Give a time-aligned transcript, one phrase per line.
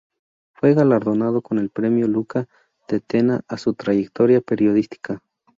[0.55, 2.47] Fue galardonado con el Premio Luca
[2.87, 5.21] de Tena a su trayectoria periodística.